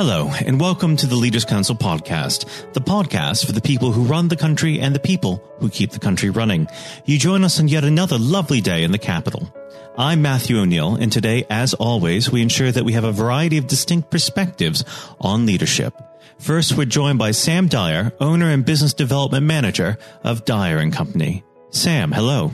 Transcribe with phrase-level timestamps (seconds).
[0.00, 4.28] Hello, and welcome to the Leaders Council podcast, the podcast for the people who run
[4.28, 6.68] the country and the people who keep the country running.
[7.04, 9.52] You join us on yet another lovely day in the capital.
[9.96, 13.66] I'm Matthew O'Neill, and today, as always, we ensure that we have a variety of
[13.66, 14.84] distinct perspectives
[15.20, 16.00] on leadership.
[16.38, 21.42] First, we're joined by Sam Dyer, owner and business development manager of Dyer and Company.
[21.70, 22.52] Sam, hello.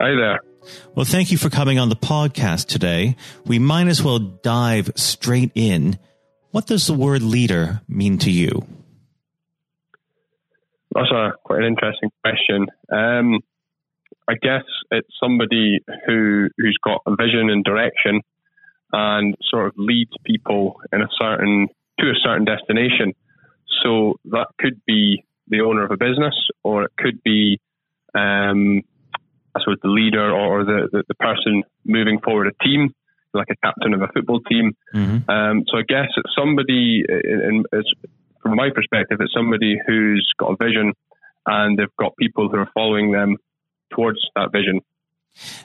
[0.00, 0.40] Hi there.
[0.94, 3.16] Well, thank you for coming on the podcast today.
[3.44, 5.98] We might as well dive straight in.
[6.50, 8.66] What does the word leader mean to you?
[10.94, 12.66] That's a quite an interesting question.
[12.92, 13.40] Um,
[14.28, 18.20] I guess it's somebody who who's got a vision and direction,
[18.92, 23.12] and sort of leads people in a certain to a certain destination.
[23.82, 27.60] So that could be the owner of a business, or it could be
[28.14, 28.82] um,
[29.56, 32.92] I suppose the leader or the, the, the, person moving forward a team,
[33.32, 34.76] like a captain of a football team.
[34.94, 35.30] Mm-hmm.
[35.30, 37.82] Um, so I guess it's somebody, in, in,
[38.42, 40.92] from my perspective, it's somebody who's got a vision
[41.46, 43.36] and they've got people who are following them
[43.94, 44.80] towards that vision.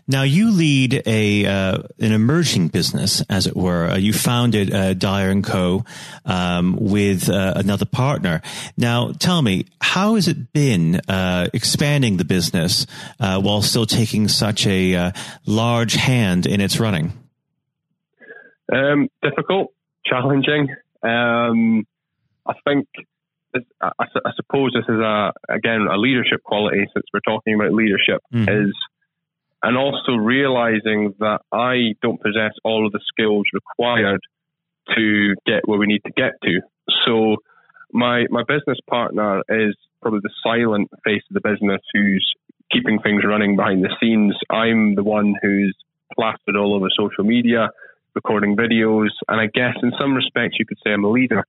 [0.08, 3.90] Now you lead a uh, an emerging business, as it were.
[3.90, 5.86] Uh, you founded uh, Dyer and Co.
[6.26, 8.42] Um, with uh, another partner.
[8.78, 12.86] Now, tell me, how has it been uh, expanding the business
[13.20, 15.14] uh, while still taking such a
[15.46, 17.14] large hand in its running?
[18.72, 19.74] Um, difficult,
[20.06, 20.76] challenging.
[21.04, 21.86] Um,
[22.46, 22.88] I think.
[23.82, 28.22] I, I, suppose this is a again a leadership quality since we're talking about leadership
[28.32, 28.44] mm.
[28.44, 28.76] is
[29.64, 34.22] and also realizing that I don't possess all of the skills required
[34.96, 36.62] to get where we need to get to.
[37.06, 37.38] So
[37.92, 42.34] my my business partner is probably the silent face of the business who's
[42.72, 44.36] keeping things running behind the scenes.
[44.50, 45.76] I'm the one who's
[46.16, 47.70] plastered all over social media,
[48.16, 51.46] recording videos, and I guess in some respects you could say I'm a leader.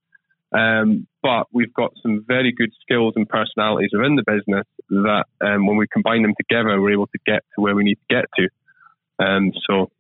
[0.53, 5.67] Um, but we've got some very good skills and personalities within the business that, um,
[5.67, 8.25] when we combine them together, we're able to get to where we need to get
[8.37, 9.25] to.
[9.25, 9.91] Um, so.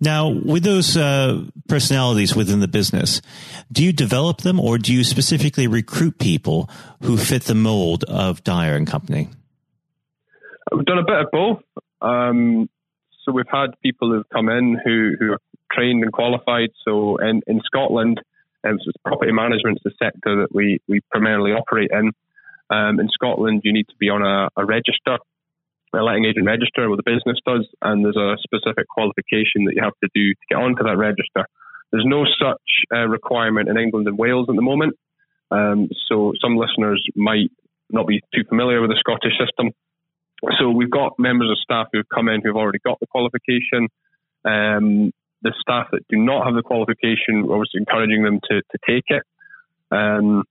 [0.00, 3.22] Now, with those uh, personalities within the business,
[3.72, 6.68] do you develop them, or do you specifically recruit people
[7.02, 9.28] who fit the mold of Dyer and Company?
[10.70, 11.62] We've done a bit of both.
[12.02, 12.68] Um,
[13.22, 15.40] so we've had people who've come in who, who are
[15.72, 16.70] trained and qualified.
[16.84, 18.20] So in, in Scotland,
[18.64, 22.12] so property management is the sector that we, we primarily operate in.
[22.70, 25.18] Um, in Scotland, you need to be on a, a register,
[25.94, 29.82] a letting agent register, what the business does, and there's a specific qualification that you
[29.82, 31.46] have to do to get onto that register.
[31.92, 34.96] There's no such uh, requirement in England and Wales at the moment.
[35.50, 37.52] Um, so some listeners might
[37.90, 39.70] not be too familiar with the Scottish system.
[40.58, 43.88] So we've got members of staff who've come in who've already got the qualification.
[44.44, 45.12] Um,
[45.44, 49.04] the staff that do not have the qualification, we're obviously encouraging them to, to take
[49.08, 49.22] it.
[49.90, 50.44] Um,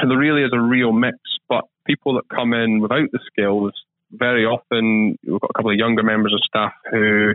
[0.00, 1.18] so there really is a real mix,
[1.48, 3.72] but people that come in without the skills,
[4.12, 7.34] very often we've got a couple of younger members of staff who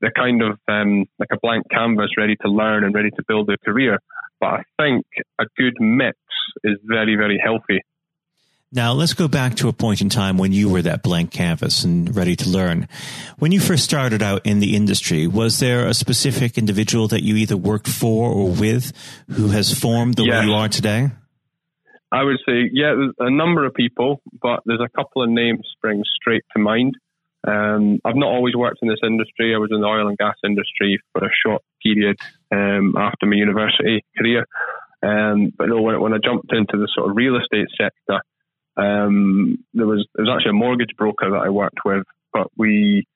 [0.00, 3.48] they're kind of um, like a blank canvas, ready to learn and ready to build
[3.48, 3.98] their career.
[4.40, 5.04] But I think
[5.38, 6.16] a good mix
[6.64, 7.82] is very, very healthy.
[8.72, 11.82] Now, let's go back to a point in time when you were that blank canvas
[11.82, 12.86] and ready to learn.
[13.40, 17.34] When you first started out in the industry, was there a specific individual that you
[17.34, 18.92] either worked for or with
[19.28, 21.10] who has formed the way you are today?
[22.12, 25.66] I would say, yeah, there's a number of people, but there's a couple of names
[25.76, 26.94] spring straight to mind.
[27.44, 29.52] Um, I've not always worked in this industry.
[29.52, 32.18] I was in the oil and gas industry for a short period
[32.52, 34.46] um, after my university career.
[35.02, 38.20] Um, but no, when, when I jumped into the sort of real estate sector,
[38.80, 43.06] um, there was there was actually a mortgage broker that I worked with, but we,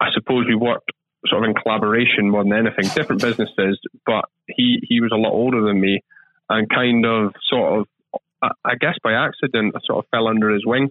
[0.00, 0.90] I suppose we worked
[1.26, 3.78] sort of in collaboration more than anything, different businesses.
[4.04, 6.02] But he he was a lot older than me,
[6.48, 10.66] and kind of sort of, I guess by accident, I sort of fell under his
[10.66, 10.88] wing,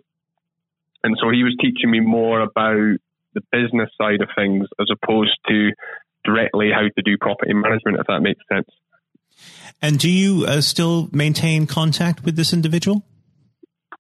[1.03, 2.97] and so he was teaching me more about
[3.33, 5.71] the business side of things as opposed to
[6.23, 8.69] directly how to do property management, if that makes sense.
[9.81, 13.03] And do you uh, still maintain contact with this individual?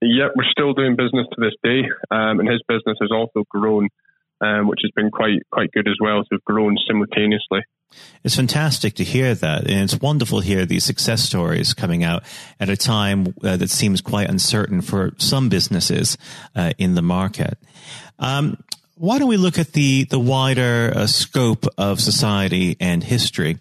[0.07, 1.81] Yeah, we're still doing business to this day,
[2.11, 3.89] um, and his business has also grown,
[4.39, 6.21] um, which has been quite quite good as well.
[6.21, 7.61] So we've grown simultaneously.
[8.23, 12.23] It's fantastic to hear that, and it's wonderful to hear these success stories coming out
[12.59, 16.17] at a time uh, that seems quite uncertain for some businesses
[16.55, 17.57] uh, in the market.
[18.19, 18.57] Um,
[18.97, 23.57] why don't we look at the the wider uh, scope of society and history?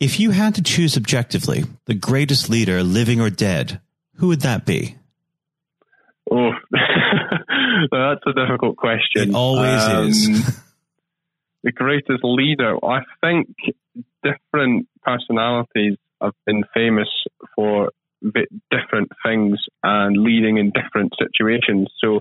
[0.00, 3.80] If you had to choose objectively the greatest leader, living or dead,
[4.16, 4.96] who would that be?
[6.30, 6.50] Oh,
[7.90, 9.30] that's a difficult question.
[9.30, 10.62] It always um, is.
[11.62, 12.76] the greatest leader.
[12.84, 13.48] I think
[14.22, 17.08] different personalities have been famous
[17.54, 17.90] for
[18.70, 21.88] different things and leading in different situations.
[22.02, 22.20] So,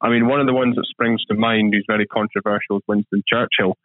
[0.00, 3.22] I mean, one of the ones that springs to mind who's very controversial is Winston
[3.26, 3.76] Churchill.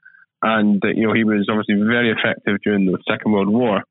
[0.42, 3.84] And, you know, he was obviously very effective during the Second World War.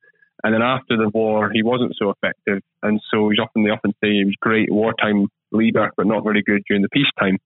[0.44, 2.62] And then after the war, he wasn't so effective.
[2.82, 6.42] And so he's often, they often say he was great wartime leader, but not very
[6.42, 7.38] good during the peacetime.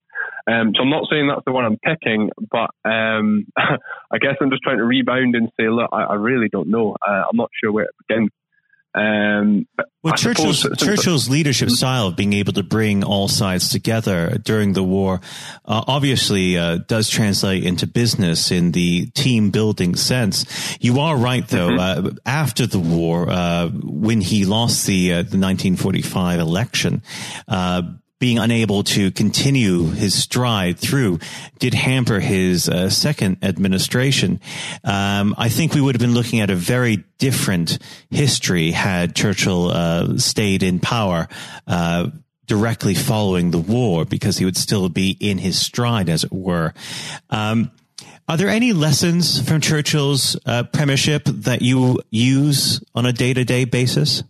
[0.47, 4.49] Um, so I'm not saying that's the one I'm picking, but um, I guess I'm
[4.51, 6.95] just trying to rebound and say, look, I, I really don't know.
[7.05, 8.29] Uh, I'm not sure where to begin.
[8.95, 9.67] Um,
[10.03, 11.75] well, Churchill's, Churchill's leadership mm-hmm.
[11.75, 15.21] style of being able to bring all sides together during the war
[15.65, 20.77] uh, obviously uh, does translate into business in the team building sense.
[20.79, 21.69] You are right, though.
[21.69, 22.07] Mm-hmm.
[22.07, 27.01] Uh, after the war, uh, when he lost the uh, the 1945 election,
[27.47, 27.83] uh,
[28.23, 31.19] being unable to continue his stride through
[31.59, 34.39] did hamper his uh, second administration.
[34.85, 37.79] Um, I think we would have been looking at a very different
[38.09, 41.27] history had Churchill uh, stayed in power.
[41.67, 42.11] Uh,
[42.45, 46.73] directly following the war because he would still be in his stride, as it were.
[47.29, 47.71] Um,
[48.29, 53.43] are there any lessons from Churchill's uh, premiership that you use on a day to
[53.43, 54.23] day basis?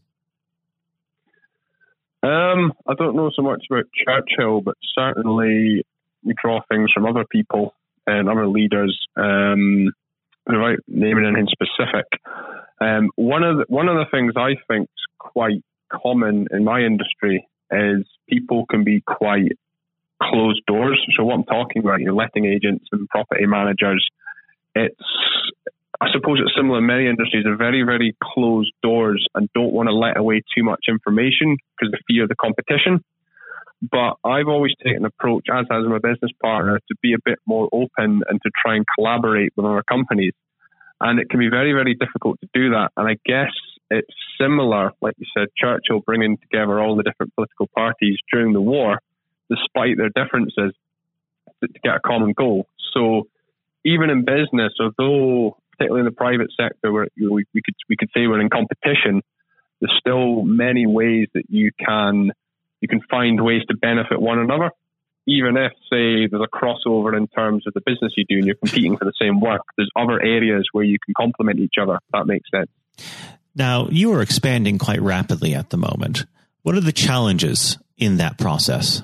[2.23, 5.85] Um, I don't know so much about Churchill, but certainly
[6.23, 7.75] we draw things from other people
[8.07, 9.91] and other leaders, um,
[10.47, 12.05] without naming anything specific.
[12.79, 16.81] Um, one of the, one of the things I think is quite common in my
[16.81, 19.57] industry is people can be quite
[20.21, 21.01] closed doors.
[21.17, 24.05] So what I'm talking about, your letting agents and property managers,
[24.75, 24.95] it's
[26.03, 27.45] I suppose it's similar in many industries.
[27.45, 31.93] They're very, very closed doors and don't want to let away too much information because
[31.93, 33.01] the fear of the competition.
[33.81, 37.39] But I've always taken an approach, as has my business partner, to be a bit
[37.45, 40.33] more open and to try and collaborate with other companies.
[40.99, 42.91] And it can be very, very difficult to do that.
[42.97, 43.53] And I guess
[43.89, 48.61] it's similar, like you said, Churchill bringing together all the different political parties during the
[48.61, 48.99] war,
[49.49, 50.73] despite their differences,
[51.61, 52.67] to get a common goal.
[52.93, 53.27] So
[53.85, 57.75] even in business, although particularly in the private sector, where you know, we, we could
[57.89, 59.21] we could say we're in competition.
[59.81, 62.31] There's still many ways that you can
[62.81, 64.71] you can find ways to benefit one another,
[65.27, 68.55] even if say there's a crossover in terms of the business you do and you're
[68.55, 69.61] competing for the same work.
[69.77, 71.99] There's other areas where you can complement each other.
[72.11, 72.69] that makes sense.
[73.55, 76.25] Now you are expanding quite rapidly at the moment.
[76.63, 79.03] What are the challenges in that process?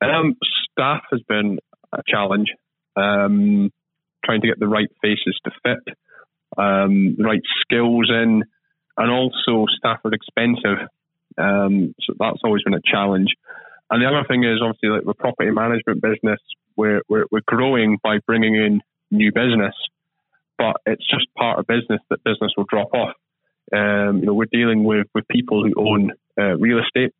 [0.00, 0.36] Um,
[0.70, 1.58] staff has been
[1.92, 2.48] a challenge.
[2.96, 3.70] Um,
[4.24, 5.94] trying to get the right faces to fit,
[6.56, 8.42] um, the right skills in,
[8.96, 10.88] and also staff are expensive.
[11.36, 13.28] Um, so that's always been a challenge.
[13.90, 16.40] And the other thing is obviously like the property management business,
[16.76, 18.80] we're, we're, we're growing by bringing in
[19.10, 19.74] new business,
[20.58, 23.14] but it's just part of business that business will drop off.
[23.72, 27.12] Um, you know, we're dealing with, with people who own uh, real estate,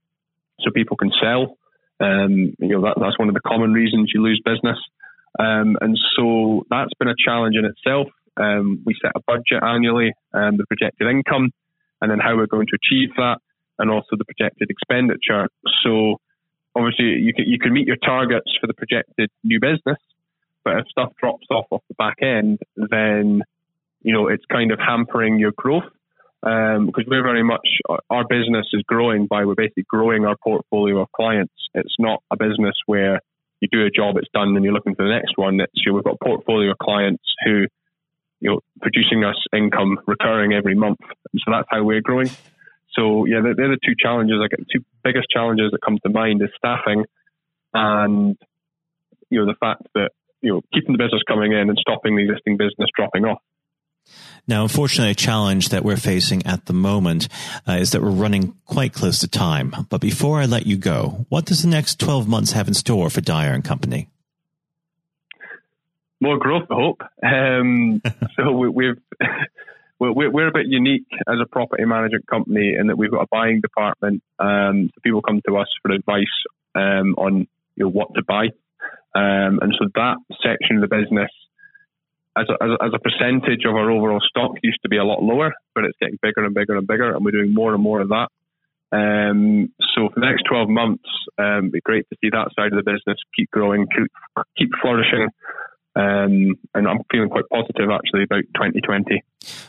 [0.60, 1.56] so people can sell.
[2.00, 4.78] Um, you know, that, that's one of the common reasons you lose business.
[5.38, 8.08] Um, and so that's been a challenge in itself.
[8.36, 11.50] Um, we set a budget annually, um, the projected income,
[12.00, 13.38] and then how we're going to achieve that,
[13.78, 15.48] and also the projected expenditure.
[15.82, 16.20] So
[16.76, 19.98] obviously, you can you can meet your targets for the projected new business,
[20.64, 23.42] but if stuff drops off off the back end, then
[24.02, 25.90] you know it's kind of hampering your growth
[26.42, 27.66] um, because we're very much
[28.10, 31.54] our business is growing by we're basically growing our portfolio of clients.
[31.74, 33.20] It's not a business where
[33.60, 35.60] you do a job, it's done, and you're looking for the next one.
[35.60, 37.66] It's, you know, we've got a portfolio of clients who,
[38.40, 40.98] you know, producing us income recurring every month.
[41.34, 42.30] So that's how we're growing.
[42.92, 44.36] So yeah, they're, they're the two challenges.
[44.40, 47.04] Like the two biggest challenges that come to mind is staffing
[47.74, 48.36] and
[49.30, 50.10] you know the fact that
[50.40, 53.42] you know keeping the business coming in and stopping the existing business dropping off.
[54.46, 57.28] Now, unfortunately, a challenge that we're facing at the moment
[57.68, 59.74] uh, is that we're running quite close to time.
[59.90, 63.10] But before I let you go, what does the next 12 months have in store
[63.10, 64.08] for Dyer and Company?
[66.20, 67.02] More growth, I hope.
[67.22, 68.02] Um,
[68.36, 68.96] so we, have
[69.98, 73.28] we're, we're, a bit unique as a property management company in that we've got a
[73.30, 74.22] buying department.
[74.38, 76.24] Um, so people come to us for advice
[76.74, 77.46] um, on
[77.76, 78.46] you know, what to buy.
[79.14, 81.30] Um, and so that section of the business
[82.40, 85.52] as a, as a, percentage of our overall stock used to be a lot lower,
[85.74, 88.08] but it's getting bigger and bigger and bigger, and we're doing more and more of
[88.08, 88.28] that.
[88.90, 91.04] Um, so for the next 12 months,
[91.38, 94.70] um, it'd be great to see that side of the business keep growing, keep, keep
[94.80, 95.28] flourishing.
[95.94, 99.22] Um, and I'm feeling quite positive actually about 2020.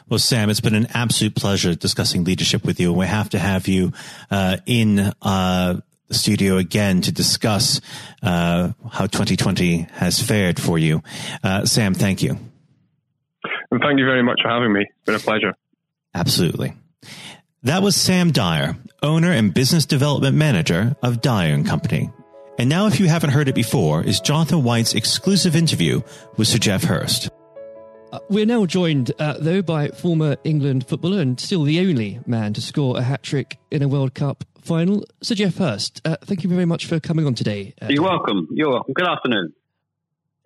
[0.07, 2.93] Well, Sam, it's been an absolute pleasure discussing leadership with you.
[2.93, 3.93] We have to have you
[4.29, 7.81] uh, in uh, the studio again to discuss
[8.21, 11.01] uh, how 2020 has fared for you.
[11.43, 12.37] Uh, Sam, thank you.
[13.71, 14.81] And thank you very much for having me.
[14.81, 15.53] It's been a pleasure.
[16.13, 16.73] Absolutely.
[17.63, 22.09] That was Sam Dyer, owner and business development manager of Dyer and Company.
[22.57, 26.01] And now, if you haven't heard it before, is Jonathan White's exclusive interview
[26.35, 27.29] with Sir Geoff Hurst.
[28.11, 32.53] Uh, we're now joined, uh, though, by former England footballer and still the only man
[32.53, 36.01] to score a hat trick in a World Cup final, Sir Geoff Hurst.
[36.03, 37.73] Uh, thank you very much for coming on today.
[37.81, 38.47] Uh, You're welcome.
[38.51, 38.93] You're welcome.
[38.93, 39.53] Good afternoon.